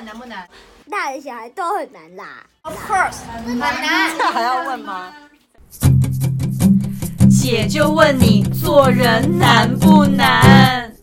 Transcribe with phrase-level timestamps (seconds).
[0.00, 0.48] 们难不难？
[0.88, 2.48] 大人小孩都很难啦。
[2.62, 4.16] Of course，很难。
[4.16, 5.14] 这还要问吗？
[7.30, 10.96] 姐就问你，做人难不难？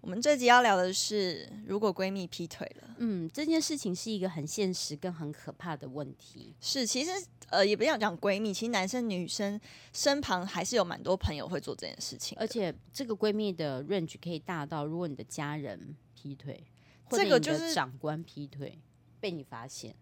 [0.00, 6.54] 我们这集要聊的是，如果闺蜜劈腿了，嗯，这件事情是一个很现实跟很可怕的问题。
[6.60, 7.10] 是，其实
[7.48, 9.58] 呃，也不要讲闺蜜，其实男生女生
[9.92, 16.62] 身旁还是有蛮多朋友会做这件事情，而且这个闺蜜的 range 可以大到，如果你的家人劈腿，
[17.10, 18.78] 这个就是长官劈腿
[19.18, 19.92] 被你发现。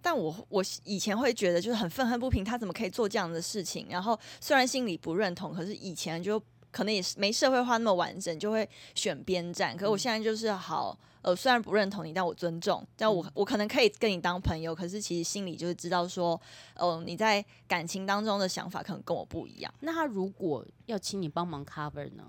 [0.00, 3.88] 但我我以前会觉得就是很愤恨不平，他怎么可以做这样的事情？
[3.90, 6.40] 然后虽然心里不认同，可是以前就。
[6.76, 9.74] 可能也是没社会化那么完整，就会选边站。
[9.74, 12.86] 可是我现在就是好，呃，虽然不认同你，但我尊重。
[12.98, 16.38] 但我我可能可以跟你当朋友，可是其实心里就是知道说，
[16.74, 19.74] 哦、呃，你在感情当中的想法可能跟我不一样。
[19.80, 22.22] 那他如果要请你帮忙 cover 呢？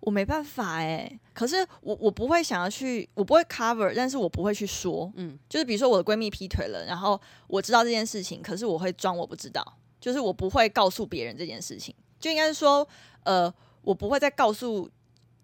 [0.00, 1.20] 我没办法哎、欸。
[1.32, 5.10] 可是我我不会想要去，我不会 cover，但是我不会去说。
[5.16, 9.64] 嗯，就是比如说我的闺蜜劈腿了，然后我知道这件事情，可是我会装我不知道，
[9.98, 11.94] 就是我不会告诉别人这件事情。
[12.20, 12.86] 就应该是说，
[13.22, 13.50] 呃。
[13.84, 14.90] 我不会再告诉，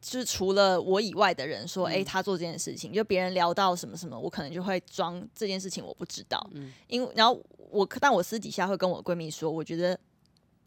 [0.01, 6.45] 就是除了我以外的人说，哎、嗯，他做这件事情，就别人聊到什么什么，我可能就会装这件事情我不知道。
[6.53, 7.39] 嗯，因为然后
[7.71, 9.99] 我，但我私底下会跟我闺蜜说，我觉得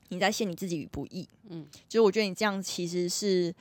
[0.10, 1.28] 你在陷你自己于不义。
[1.50, 3.52] 嗯，就是我觉得你这样其实是，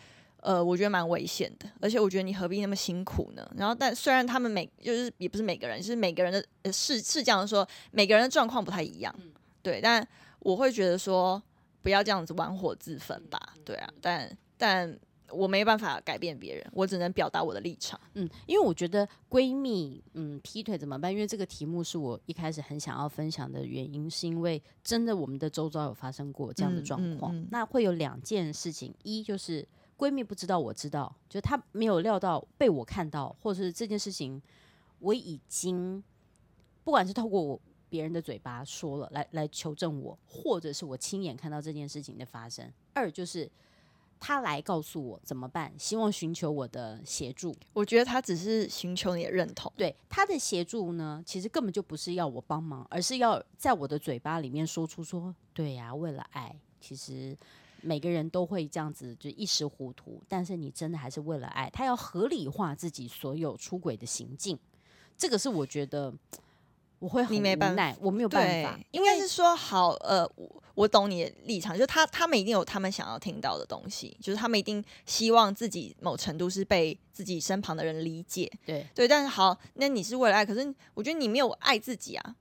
[0.41, 3.51] 呃，我觉得蛮危险的，而且我觉得你何必那么辛苦呢？
[3.57, 9.15] 然后，但虽然他们每就是也不是每个人，就是每个人的是是这样说，每个人的状况不太一样。
[9.19, 10.07] 嗯，对，但
[10.41, 11.43] 我会觉得说。
[11.83, 14.99] 不要这样子玩火自焚吧，对啊，但但
[15.31, 17.99] 我没办法改变别人，我只能表达我的立场。
[18.15, 21.11] 嗯，因为我觉得闺蜜嗯劈腿怎么办？
[21.11, 27.35] 因为这个题目是我一开始很想要分享的原因，是因为真的我们的周遭有发生过这样的状况。
[27.35, 29.67] 嗯嗯嗯、那会有两件事情，一就是
[29.97, 34.41] 闺蜜不知道我知道，就她没有料到被我看到，或者是这件事情
[34.99, 36.05] 我已经
[36.85, 37.61] 不管是透过我。
[37.93, 42.73] 别人的嘴巴说了，来来求证我，或者是我亲眼看到这件事情的发生。
[42.95, 43.47] 二就是
[44.19, 47.55] 他来告诉我怎么办，希望寻求我的协助。
[47.75, 49.71] 我觉得他只是寻求你的认同。
[49.77, 57.37] 对，他的协助呢，其实根本就不是要我帮忙，而是要在我的嘴巴里面说出说，对呀，为了爱，其实
[57.83, 60.19] 每个人都会这样子，就一时糊涂。
[60.27, 64.59] 但是你真的还是为了爱，他要合理化自己所有出轨的行径。
[65.19, 66.11] 这个是我觉得。
[67.03, 67.41] 我会很无
[67.75, 68.79] 奈，我没有办法。
[68.93, 78.49] 应该是说好，呃，我我懂你的立场，就是他他们一定有他们想要听到的东西，就是他们一定希望自己某程度是被自己身旁的人理解。
[78.65, 82.37] 对对，但是好，那你是为了爱，可是我觉得你没有爱自己啊。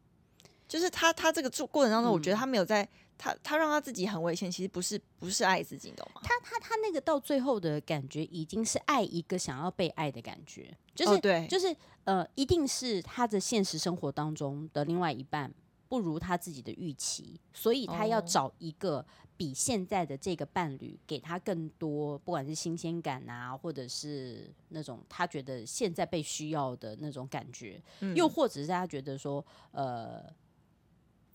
[0.67, 2.87] 就是他他这个做过程当中，我觉得他没有在。
[3.21, 6.21] 嗯他他让他自己很危险，其实不是不是爱自己，你懂吗？
[6.23, 15.53] 他他他那个到最后的感觉，已经是爱一个想要被爱的感觉，就是、哦、对，就是呃，一定是他的现实生活当中的另外一半
[15.87, 19.05] 不如他自己的预期，所以他要找一个
[19.37, 30.25] 比现在的这个伴侣给他更多，不管是新鲜感啊，或者是那种他觉得现在被需要的那种感觉，嗯、又或者是他觉得说呃。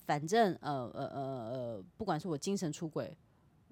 [0.06, 3.16] 反正呃呃呃呃，不管是我精神出轨，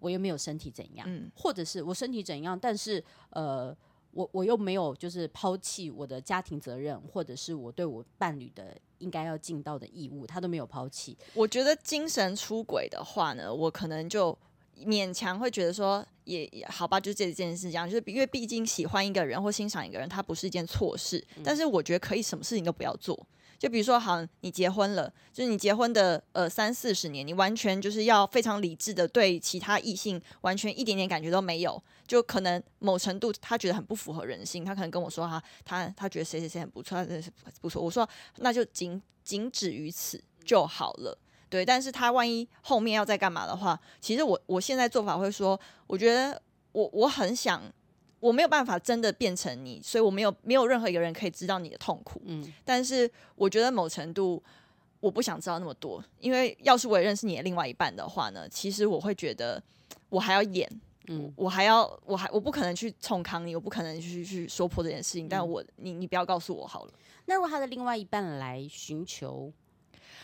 [0.00, 3.75] 我又没有身体怎样，嗯，或者是我身体怎样，但是呃，
[4.11, 11.17] 我我又没有就是抛弃我的家庭责任，或者是我对我伴侣的应该要尽到的义务，他都没有抛弃。
[11.34, 14.37] 我觉得精神出轨的话呢，我可能就
[14.84, 23.27] 勉强会觉得说也，也好吧，就这件事这样，就是因为毕竟喜欢一个人或欣赏一个人，他不是一件错事，嗯，但是我觉得可以什么事情都不要做。
[23.59, 41.17] 就比如说，好，你结婚了，就是你结婚的呃三四十年，你完全就是要非常理智的对其他异性完全一点点感觉都没有，就可能某程度他觉得很不符合人性，他可能跟我说哈，他他觉得谁谁谁很不错，他真的是不错，我说那就仅仅止于此就好了，
[41.49, 41.65] 对。
[41.65, 46.41] 但是他万一后面要再干嘛的话，其实我我现在做法会说，我觉得
[46.73, 47.63] 我我很想。
[48.25, 52.23] 我没有办法真的变成你，所以我没有没有任何一个人可以知道你的痛苦。
[52.25, 54.43] 嗯，但是我觉得某程度
[54.99, 59.62] 我不想知道那么多，因为要是我也认识你的另外一半的话呢，其实我会觉得
[60.09, 60.67] 我还要演，
[61.09, 65.26] 嗯，我还要我还我不可能去冲康你，我不可能去去说破这件事情。
[65.26, 66.94] 嗯，但我你你不要告诉我好了。
[67.26, 69.53] 那如果他的另外一半来寻求，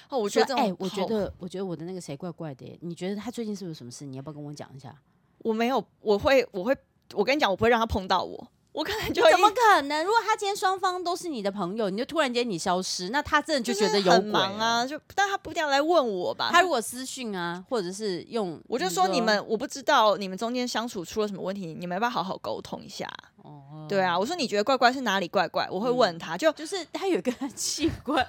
[0.09, 4.07] 哦，我觉得哎，我觉得我觉得我的那个谁怪怪的，你觉得他最近是不是有什么事？
[4.07, 4.99] 你要不要跟我讲一下？
[5.41, 6.75] 我没有，我会我会。
[7.15, 10.05] 我跟你讲，我不会让他碰到我，我可能就 怎么可能？
[10.05, 14.87] 如果他今天双方都是你的朋友，你就突然间你消失，那他真的就觉得有鬼，忙啊。
[14.87, 16.51] 就但他不一定要来问我吧？
[16.53, 23.09] 他如果私讯啊，或者是用，我就说你们，我不知道你们中间相处出了什么问题，你们要不要好好沟通一下？
[23.51, 25.67] 哦，对啊，我说你觉得怪怪是哪里怪怪？
[25.71, 28.25] 我会问他，就就是他有个器官，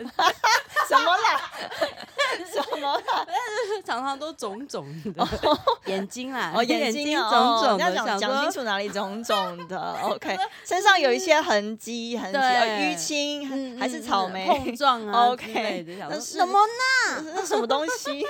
[0.87, 1.51] 什么啦？
[2.51, 3.27] 什么啦？
[3.85, 5.27] 常常都肿肿的
[5.85, 9.93] 眼睛啦，哦，眼睛肿肿的，要讲讲清楚哪里肿肿的。
[10.03, 15.27] OK，身上有一些痕迹，痕迹，淤青还是草莓碰撞啊？
[15.33, 17.33] OK，那什么呢？
[17.35, 18.21] 那什么东西？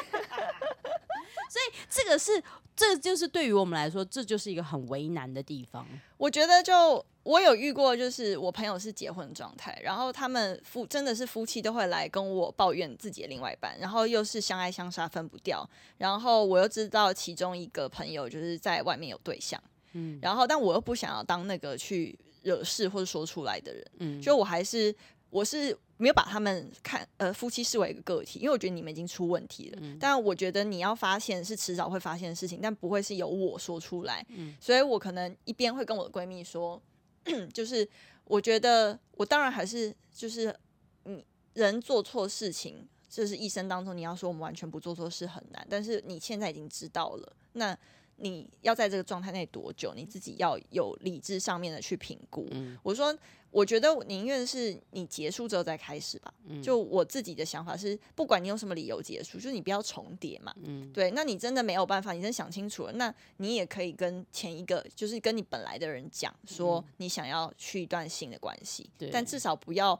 [1.50, 2.44] 所以这个是。
[2.76, 5.86] 这就是对于我们来说，这就是一个很为难的地方。
[6.18, 19.62] 我觉得，就我有遇过，就是我朋友是结婚状态，然后他们夫真的是夫妻都会来跟我抱怨自己的另外一半，然后又是相爱相杀分不掉，然后我又知道其中一个朋友就是在外面有对象，
[19.94, 24.96] 嗯，然后但我又不想要当那个去惹事或者说出来的人，嗯，就我还是
[25.30, 25.78] 我是。
[26.02, 29.78] 没有把他们看呃夫妻视为一个个体，因为我觉得你们已经出问题了。
[29.82, 34.26] 嗯、但我觉得你要发现是迟早会发现的事情，但不会是由我说出来。
[34.30, 36.82] 嗯、所以我可能一边会跟我的闺蜜说，
[37.54, 37.88] 就是
[38.26, 40.54] 我觉得我当然还是就是
[41.04, 47.78] 你人做错事情，就是一生当中你要说我们完全不做错事很难，但是你现在已经知道了，那
[48.18, 52.48] 你要在这个状态内多久，你自己要有理智上面的去评估。
[52.52, 53.18] 嗯、我说。
[53.52, 56.34] 我觉得宁愿是你结束之后再开始吧。
[56.46, 60.56] 嗯，就我自己的想法是，不管你用什么理由结束，就是你不要重叠嘛。
[60.64, 61.12] 嗯，对。
[61.12, 68.90] 那你真的没有办法，你真的想清楚了，那你也可以跟前一个，就是跟你本来的人讲，说你想要去一段新的关系。
[68.98, 69.10] 对。
[69.12, 70.00] 但至少不要，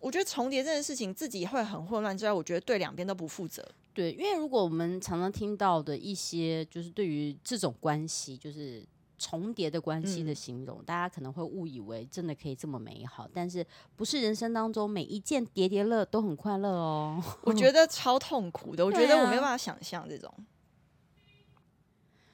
[0.00, 3.64] 我觉得重叠这件事情自己会很混乱之外，我觉得对两边都不负责。
[3.96, 8.86] 对，因为如果我们常常听到的一些，就是对于这种关系，就是。
[9.18, 13.66] 重叠的关系的形容，嗯、大家可能会误以为真的可以这么美好，但是
[13.96, 17.24] 不是人生当中每一件叠叠乐都很快乐哦？
[17.40, 20.30] 我觉得超痛苦的，我觉得我没有办法想象这种。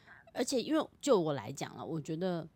[0.06, 2.49] 啊、而且，因为就我来讲了，我觉得，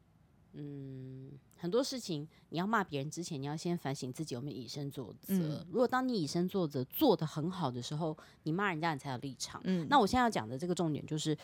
[0.54, 1.30] 嗯，
[1.66, 5.34] 很多事情你要骂别人之前，你要先反省自己有没有以身作则。
[5.34, 9.60] 嗯、如果当你以身作则做得很好的时候，你骂人家你才有立场。
[9.64, 11.36] 嗯，那我现在要讲的这个重点就是，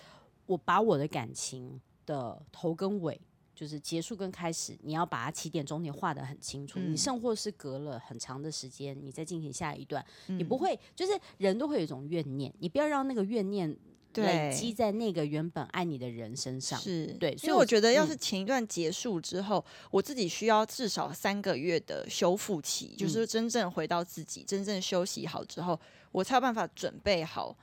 [0.46, 1.80] 我把我的感情。
[2.04, 3.18] 的头跟尾，
[3.54, 6.80] 就是结束跟开始，你要把它起点终点画得很清楚。
[6.80, 13.72] 嗯、你甚或是隔了很长的时间，你再进行下一段，嗯、你不会，就是人都会有一种怨念，你不要让那个怨念
[14.16, 16.78] 累积在那个原本爱你的人身上。
[16.78, 25.78] 是对，所以我觉得，要是前一段结束之后，嗯、我自己需要至少三个月的修复期，就是真正回到自己，真正休息好之后，
[26.10, 27.56] 我才有办法准备好。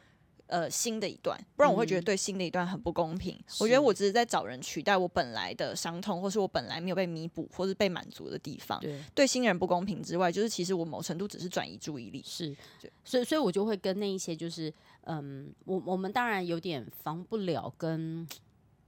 [0.50, 3.36] 呃，新的一段，不然我会觉得对新的一段很不公平。
[3.36, 8.80] 嗯、我觉得我只是在找人取代我本来的伤痛，或是我本来没有被弥补或是被满足的地方。
[8.80, 12.24] 对，对新人不公平之外，就是其实我某程度只是转移注意力。
[12.26, 12.58] 是，
[13.04, 14.74] 所以所以我就会跟那一些就是，
[15.04, 18.28] 嗯，我我们当然有点防不了跟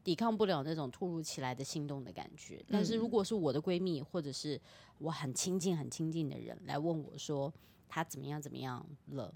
[0.04, 2.56] 抵抗不了那种突如其来的心动的感觉。
[2.56, 4.60] 嗯、但是如果是我的闺蜜或者是
[4.98, 7.54] 我很亲近很亲近的人来问我说
[7.88, 9.32] 她怎么样怎么样了。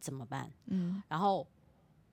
[0.00, 0.50] 怎么办？
[0.66, 1.46] 嗯，然后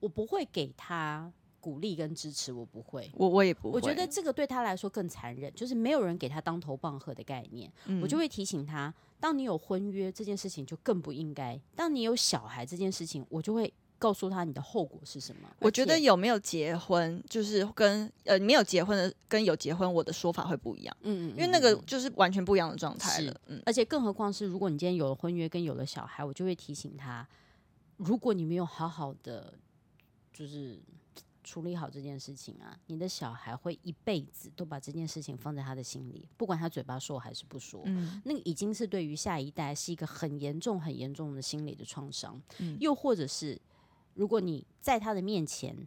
[0.00, 3.74] 我不会给他鼓励跟支持，我不会，我我也不会。
[3.74, 7.70] 我觉得这个对他来说更残忍，就是没有人给他当头棒喝的概念。
[7.86, 15.48] 嗯，我就会提醒他，当你有婚约这件事情就更不应该；当你有小孩这件事情，我就会告诉他你的后果是什么。
[15.58, 20.96] 我觉得有没有结婚，就是跟呃没有结婚的跟有结婚，我的说法会不一样。
[21.02, 23.40] 嗯，嗯嗯，因为那个就是完全不一样的状态了。
[23.46, 27.26] 嗯，而且更何况是如果你今天有了婚约跟有了小孩，我就会提醒他。
[27.98, 29.52] 如果你没有好好的，
[30.32, 30.80] 就是
[31.44, 42.40] 处理好这件事情啊，你的小孩会一辈子都把这件事情放在他的心里，不管他嘴巴说还是不说，嗯，那个已经是对于下一代是一个很严重、很严重的心理的创伤。
[42.58, 43.60] 嗯，又或者是，
[44.14, 45.86] 如果你在他的面前。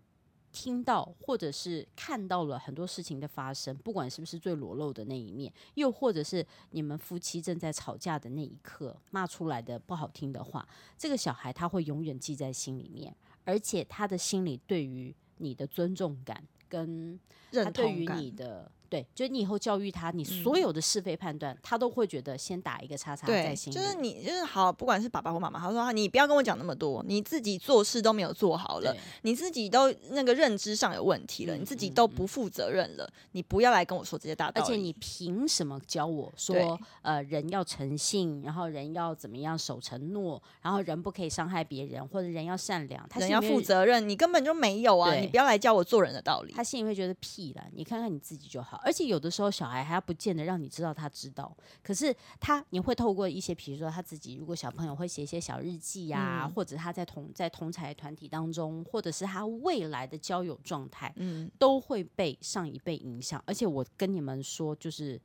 [0.52, 10.68] 听到或者是看到了很多事情的发生，不管是不是最裸露的那一面，又或者是你们夫妻正在吵架的那一刻骂出来的不好听的话，
[10.98, 17.20] 这个小孩他会永远记在心里面，而且他的心里对于你的尊重感跟
[17.52, 18.72] 他对于你的。
[18.92, 23.78] 对，就是你以后教育他，你所有的是非判断，嗯、他都会觉得先打一个叉叉在心里。
[23.78, 34.68] 就是你，就是好，不管是爸爸或妈妈，他说你不要跟我讲那么多，你自己做事都没有做好了，你自己都那个认知上有问题了，嗯、你自己都不负责任了，嗯、你不要来跟我说这些大道理。
[34.68, 45.16] 而且你凭什么教我说，呃，人要诚信，然后人要怎么样守承诺，然后人不可以伤害别人，或者人要善良，他人要负责任，你根本就没有啊！
[45.16, 46.52] 你不要来教我做人的道理。
[46.52, 48.81] 他心里会觉得屁了，你看看你自己就好。
[48.84, 63.42] 而且有的时候小孩还不见得让你知道他知道，可是他你会透过一些，比如说他自己，如果小朋友会写一些小日记呀、啊，嗯、或者他在同在同才团体当中，或者是他未来的交友状态，嗯，都会被上一辈影响。
[63.46, 65.22] 而且我跟你们说，就是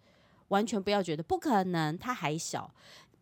[0.49, 2.71] 完全不要觉得不可能，他还小。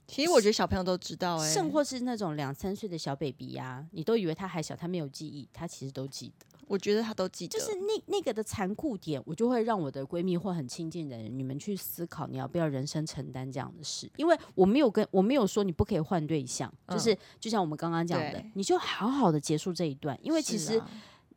[0.06, 6.53] 其实我觉得小朋友都知道、欸，哎，甚或是那种两三岁的小 baby 呀、啊，你都以为他还小，他没有记忆，他其实都记得。
[6.68, 14.10] 我觉得他都记得，就是那那个的残酷点，我就会让我的闺蜜或很亲近的人，你们去思考，你要不要人生承担这样的事？
[14.16, 20.80] 因为我没有跟我没有说你不可以换对象，嗯、就是就像我们刚刚讲的，你就好好的结束这一段，因为其实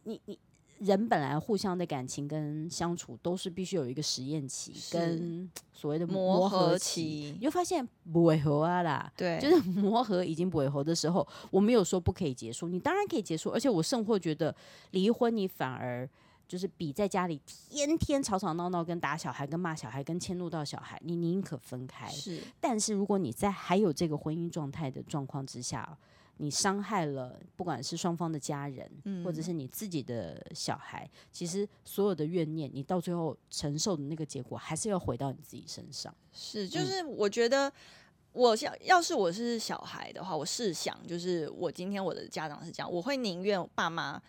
[0.04, 0.38] 你你。
[0.80, 14.56] 人本来互相的感情跟相处都是必须有一个实验期跟所谓的磨合期，你就发现不会合啊啦，对，就是磨合已经不会合的时候，我没有说不可以结束，你当然可以结束，而且我甚或觉得
[14.92, 16.08] 离婚你反而
[16.48, 22.08] 就是比在家里天天吵吵闹闹跟打小孩跟骂小孩跟迁怒到小孩，你宁可分开。
[22.10, 25.98] 是，但是如果你在还有这个婚姻状态的状况之下。
[26.40, 36.14] 你伤害了不管是双方的家人，嗯、或者是你自己的小孩，其实所有的怨念，你到最后承受的那个结果，还是要回到你自己身上。
[36.32, 37.72] 是，就是我觉得，
[38.34, 44.22] 我想要是我是小孩的话，我试想，就是我今天我的家长是这样，我会宁愿爸妈，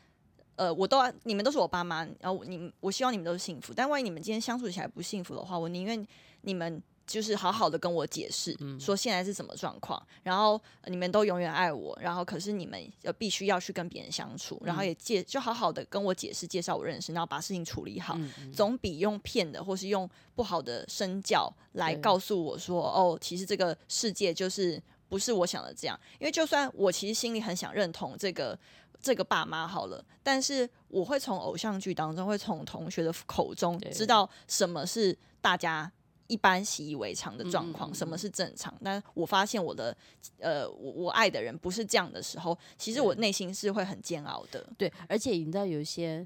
[0.57, 6.07] 呃，我都你们都是我爸妈，然后你我希望你们都是幸福，但万一你们今天相处起来不幸福的话，我宁愿
[6.41, 6.83] 你们。
[7.09, 18.17] 就是好好的跟我解释，说现在是什么状况，然后你们都永远爱我，然后可是你们要必须要去跟别人相处，然后也介就好好的跟我解释，介绍我认识，然后把事情处理好，
[18.53, 25.99] 总比用骗的或是用不好的身教来告诉我说，哦，其实这个世界就是不是我想的这样。
[26.21, 28.57] 因为就算我其实心里很想认同这个
[29.00, 35.91] 这个爸妈好了，但是我会从偶像剧当中，会从同学的口中知道什么是大家。
[36.29, 38.73] 一般习以为常的状况，什么是正常？
[38.83, 39.95] 但我发现我的，
[40.39, 44.65] 呃，我我爱的人不是这样的时候，其实我内心是会很煎熬的。
[44.79, 46.25] 对，而且你知道有一些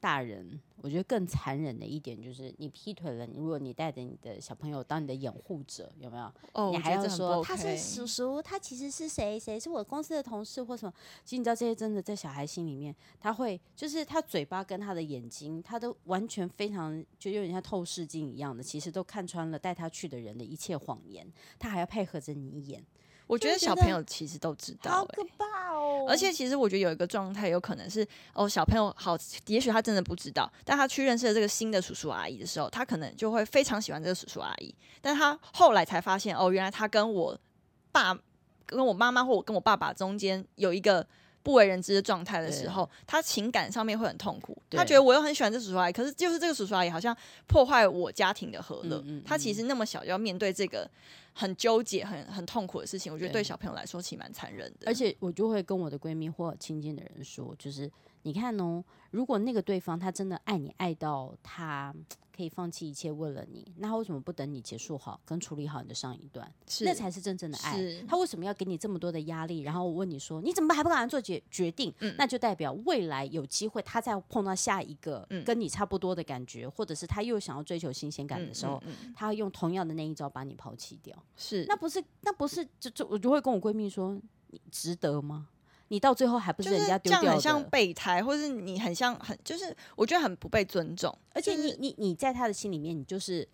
[0.00, 0.60] 大人。
[0.84, 6.30] 我觉得更残忍的一点就是，你劈腿了，如果你带着你的小朋友当你的掩护者，有没有？
[6.52, 9.40] 哦，你还要说、OK、他是叔叔，他其实是谁？
[9.40, 10.92] 谁是我公司的同事或什么？
[11.24, 21.26] 其实你知道这些真的在小孩心里面，他会就是他嘴巴跟他的眼睛，他都完全非常就有点像透视镜一样的，其实都看穿了带他去的人的一切谎言，
[21.58, 22.84] 他还要配合着你演。
[23.26, 26.06] 我觉得小朋友其实都知道、欸，好可怕哦！
[26.08, 29.16] 而且其实我觉得有一个状态，有可能是哦，小朋友好，
[29.46, 34.74] 也许他真的不知道，但他去认识了这个新的叔叔阿姨的时候，他可能就会非常喜欢这个叔叔阿姨。
[35.00, 37.38] 但他后来才发现，哦，原来他跟我
[37.90, 38.18] 爸、
[38.66, 41.06] 跟我妈妈或我跟我爸爸中间有一个
[41.44, 44.60] 不为人知的状态的时候，他情感上面会很痛苦。
[44.72, 49.00] 他觉得我又很喜欢这叔叔阿姨，可是就是这个叔叔阿姨好像破坏我家庭的和乐。
[49.24, 50.90] 他其实那么小就要面对这个。
[51.36, 54.86] 很纠结、很很痛苦的事情，我觉得对小朋友来说其实蛮残忍的。
[54.86, 57.90] 而且我就会跟我的闺蜜或亲近的人说，就是
[58.24, 61.94] 你看哦，如果那个对方他真的爱你爱到他
[62.34, 66.52] 可以放弃一切为了你，那他为什么不等你结束好跟处理好你的上一段？
[66.66, 67.78] 是那才是真正的爱。
[68.08, 69.60] 他为什么要给你这么多的压力？
[69.60, 71.94] 然后我问你说，你怎么还不敢做决决定？
[72.00, 81.16] 嗯、那就代表未来有机会，他再碰到下一个跟你差不多的感觉，嗯、或者是他又想要追求新鲜感的时候，嗯嗯嗯、他会用同样的那一招把你抛弃掉。
[81.36, 85.50] 是，那不是，那不是，就就我就会跟我闺蜜说，你值得吗？
[85.88, 87.22] 你到最后还不是人家丢掉的？
[87.22, 91.16] 这样很像备胎，或是你很像很，就是我觉得很不被尊重。
[91.32, 93.48] 而且你你你在他的心里面，你就是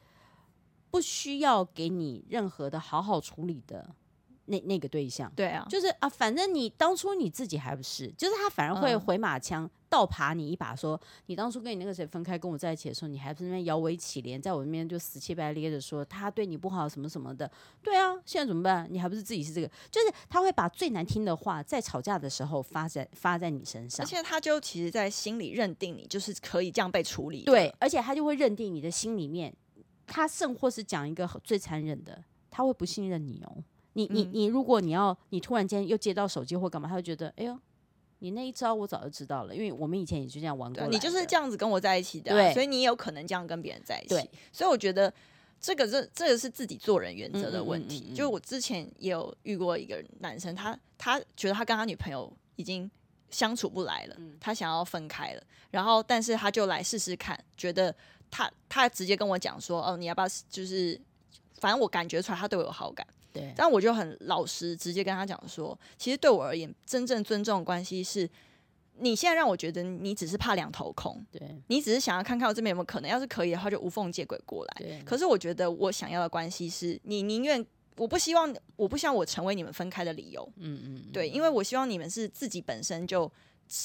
[0.91, 3.95] 不需要给你任何的好好处理的。
[4.51, 17.51] 那那个对象，对啊，就是啊，反正你当初你自己还不是，就是他反而会回马枪倒爬你一把，说你当初跟你那个谁分开，跟我在一起的时候，你还不是那边摇尾乞怜，在我那边就死乞白咧的说他对你不好什么什么的。
[17.83, 18.87] 对啊，现在怎么办？
[18.91, 19.69] 你还不是自己是这个？
[19.91, 27.45] 就是他会把最难听的话在吵架的时候发在发在你身上，而且他就其实，在心里认定你就是可以这样被处理。
[27.45, 29.55] 对，而且他就会认定你的心里面，
[30.07, 33.63] 他甚或是讲一个最残忍的，他会不信任你哦。
[33.95, 37.59] 你你你，如果你要，你突然间又接到手机或干嘛，他会觉得，哎呦，
[38.21, 40.87] 你那一招我早就知道了，因为我们以前也就这样玩过。
[40.87, 44.31] 你就是这样子跟我在一起的，对，所以你也有可能这样跟别人在一起。
[44.53, 45.13] 所以我觉得
[45.61, 48.01] 这个这这个是自己做人原则的问题。
[48.01, 52.89] 嗯嗯嗯嗯，就我之前也有遇过一个男生，他他觉得他跟他女朋友已经
[53.31, 57.95] 相处不来了，嗯、他想要分开了，然后但是他就来试试看，觉得
[58.31, 61.01] 他他直接跟我讲说，哦，你要不要就是，
[61.59, 63.07] 反正我感觉出来他对我有好感。
[63.33, 68.29] 对，但我就很老实，直接跟他讲说，其实对我而言，真正尊重的关系是
[68.99, 75.03] 你现在让我觉得你只是怕两头空，对，你只是想要看看我这边有没有可能，要是可以的话就无缝接轨过来。
[75.05, 77.65] 可是我觉得我想要的关系是你宁愿，
[77.97, 80.47] 我不希望，我不希望我成为你们分开的理由。
[80.57, 83.31] 嗯嗯，对，因为我希望你们是自己本身就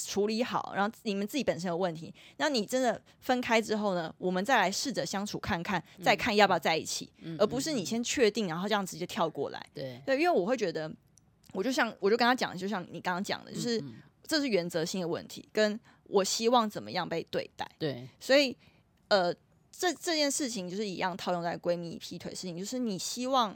[0.06, 9.66] 处理好，然后你们自己本身有问题，那你真的分开之后呢，我们再来试着相处看看，再看要不要在一起，嗯、而不是你先确定，然后这样直接跳过来。
[9.74, 10.92] 对对，因为我会觉得，
[11.54, 13.84] 我就像我就跟他讲，就像你刚刚讲的，就是。
[14.28, 17.70] 这是原则性的问题，跟我希望怎么样被对待。
[17.78, 18.58] 对，所以
[19.08, 19.32] 呃，
[19.72, 23.56] 这这件事情就是一样套用在闺蜜劈腿事情，就是你希望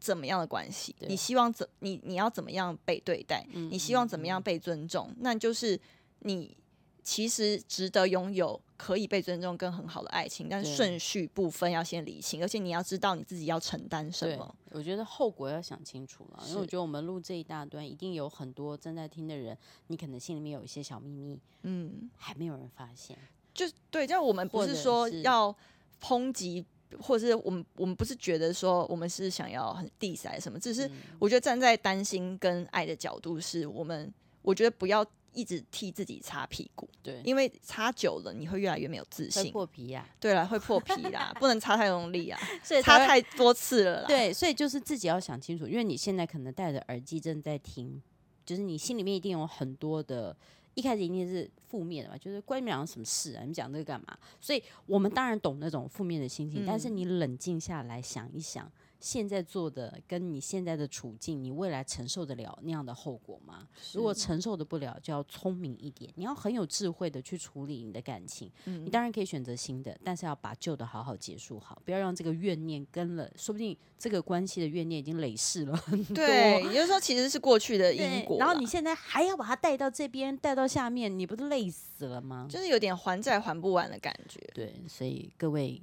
[0.00, 0.94] 怎么样的关系？
[1.00, 3.46] 你希望怎你你要怎么样被对待？
[3.52, 5.08] 嗯、你希望怎么样被尊重？
[5.10, 5.80] 嗯、那就是
[6.20, 6.56] 你。
[7.04, 14.54] 其实值得拥有可以被尊重跟很好的爱情，但是顺序部分要先理清，而且你要知道你自己要承担什么。
[14.70, 19.58] 我觉得后果要想清楚了，因为我觉得我们录这一大段，一定有很多正在听的人，
[19.88, 23.18] 你可能心里面有一些小秘密，嗯，还没有人发现。
[23.52, 25.52] 就对，就我们不是说要
[26.00, 26.64] 抨击，
[27.00, 35.06] 或者是我们我们不是觉得说我们是想要很 diss 什么，只是我觉得站在担心跟爱的角度，是我们我觉得不要。
[35.34, 40.20] 一直替自己擦屁股， 对，因为擦久了你会越来越没有自信，破皮呀、啊。
[40.20, 44.04] 对了，会破皮啦，不能擦太用力啊， 所以擦太多次了啦。
[44.12, 47.98] 对，所以就是自己要想清楚，因为你现在可能戴着耳机正在听，
[48.44, 50.36] 就是你心里面一定有很多的，
[50.74, 53.40] 一开始一定是负面的嘛，就是关你们俩什么事啊？
[53.40, 54.16] 你们讲这个干嘛？
[54.40, 58.70] 所以我们当然懂那种负面的心情，嗯、但是你冷静下来想一想。
[59.02, 63.66] 现在做的跟你现在的处境，你未来承受得了那样的后果吗？
[63.92, 68.48] 如果承受得不了，就要聪明一点，你要很有智慧的去处理你的感情。
[68.66, 76.14] 嗯，你当然可以选择新的，但是要把旧的好好结束好，不要让这个怨念跟了，说不定这个关系的怨念已经累世了很多。
[76.14, 82.46] 对，也就是说其实是过去的 因果，然后你现在还要把它带到这边，带到下面，你不是累死了吗？
[82.48, 84.38] 就是有点还债还不完的感觉。
[84.54, 85.82] 对，所以各位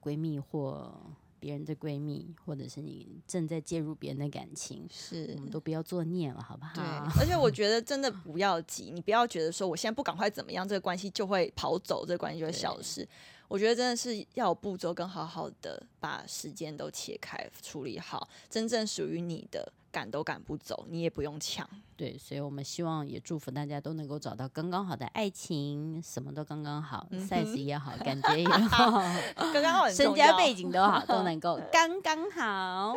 [0.00, 0.94] 闺蜜或。
[1.42, 6.72] 别人的闺蜜，或者是你正在介入别人的感情，是，我们都不要作孽了，好不好？
[6.76, 6.84] 对，
[7.20, 13.04] 而且我觉得真的不要急， 你不要觉得说我现在不赶快怎么样，这个关系就会跑走，这个关系就会消失。
[13.48, 19.72] 我觉得真的是要有步骤，跟好好的把时间都切开处理好，真正属于你的。
[19.92, 21.68] 赶都赶不走，你也不用抢。
[21.96, 28.90] 对，所以我们希望也祝福大家都能够找到刚刚好的爱情，什么都刚刚好、嗯、，size 也好，感觉也 好，
[29.36, 32.96] 刚刚好，身家背景都好，都能够 刚刚好。